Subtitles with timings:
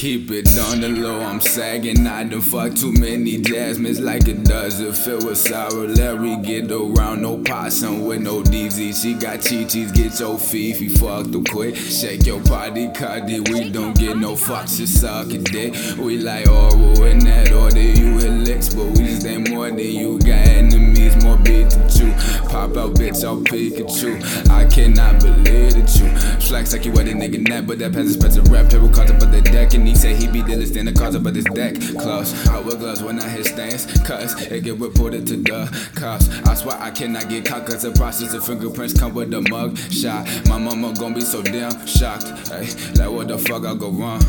[0.00, 1.20] keep it on the low.
[1.20, 2.06] I'm sagging.
[2.06, 4.80] I done fucked too many jasmines like it does.
[4.80, 7.20] If it was sour, Larry get around.
[7.20, 8.94] No possum with no DZ.
[9.02, 10.88] She got chi-chis, get your fifi.
[10.88, 11.76] Fuck the quick.
[11.76, 13.40] Shake your body, Cardi.
[13.40, 15.74] We don't get no fucks, just suck it dick.
[15.98, 17.82] We like oral in that order.
[17.82, 20.18] You hit licks, but we stay more than you.
[20.20, 20.29] Got
[22.60, 24.20] Pop out, bitch, I'll Pikachu.
[24.50, 28.08] I cannot believe that you flex like you wet a nigga neck, but that pass
[28.08, 28.70] expensive rap.
[28.70, 31.16] People caught up on the deck, and he say he be dealing, stand the cause
[31.16, 31.76] up of this deck.
[31.98, 36.28] Close, I wear gloves when I hit stains, cause it get reported to the cops.
[36.46, 39.78] I swear I cannot get caught, cause the process of fingerprints come with a mug
[39.78, 40.28] shot.
[40.46, 42.28] My mama gon' be so damn shocked.
[42.50, 44.20] Hey, like what the fuck I go wrong?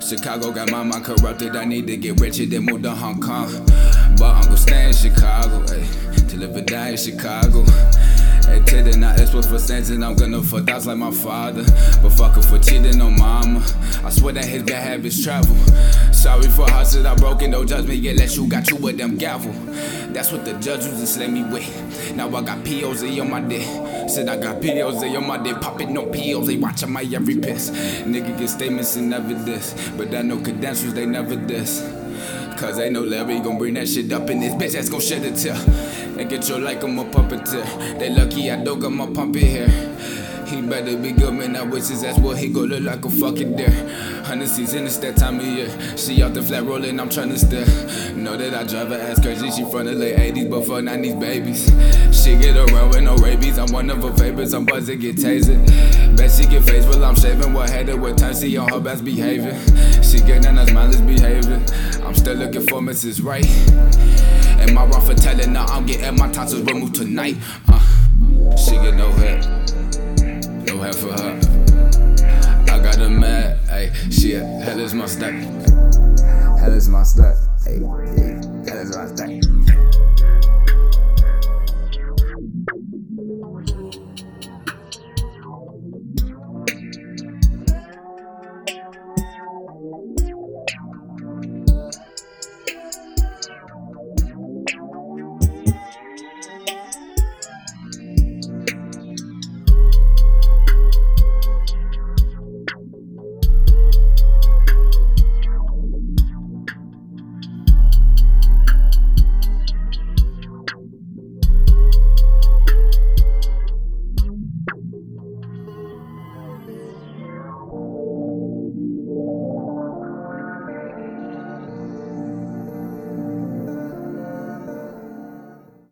[0.00, 1.56] Chicago got my mind corrupted.
[1.56, 3.50] I need to get richer then move to Hong Kong.
[4.18, 5.64] But I'm gon' stay in Chicago,
[6.32, 7.64] to live or die in Chicago.
[8.66, 9.56] Teddy, not expert for
[9.92, 11.62] and I'm gonna fuck thoughts like my father.
[12.02, 13.60] But fuck her for cheating on mama.
[14.04, 15.54] I swear that his bad habits travel.
[16.12, 18.16] Sorry for houses I broken, no judgment yet.
[18.16, 19.52] Let you got you with them gavel.
[20.12, 22.14] That's what the judge was to slay me with.
[22.14, 23.66] Now I got POs on my dick.
[24.08, 25.60] Said I got POs on my dick.
[25.60, 27.70] Popping no they watching my every piss.
[28.04, 29.74] Nigga get statements and never this.
[29.96, 31.82] But I know credentials, they never this.
[32.58, 35.24] Cause ain't no Larry gon' bring that shit up in this bitch that's gon' shed
[35.24, 35.56] a tear.
[36.18, 37.98] And get your like I'm a puppeteer.
[37.98, 39.92] They lucky I don't got my pump in here.
[40.52, 41.56] He better be good, man.
[41.56, 43.70] I wish his ass would he go look like a fucking deer.
[44.24, 45.96] Hundred season, it's that time of year.
[45.96, 47.64] She off the flat rolling, I'm tryna stare.
[48.14, 49.50] Know that I drive her ass crazy.
[49.50, 51.64] She from the late 80s, but for 90s babies.
[52.22, 53.58] She get around with no rabies.
[53.58, 54.52] I'm one of her favorites.
[54.52, 55.66] I'm buzzing, get tasered.
[56.18, 57.54] Bet she get phased while I'm shaving.
[57.54, 59.58] What hater, what time she on her best behavior.
[60.02, 61.64] She getting on smile is behaving.
[62.04, 62.14] I'm
[62.92, 63.24] looking.
[63.24, 63.46] Right.
[64.60, 67.36] And my rough for telling her I'm getting my tonsils removed tonight.
[67.68, 67.80] Uh,
[68.56, 69.44] she get no head,
[70.66, 71.40] no head for her.
[72.70, 74.12] I got her mad, ayy.
[74.12, 75.32] She hell is my step,
[76.58, 77.36] hell is my step.
[77.66, 78.01] Ayy.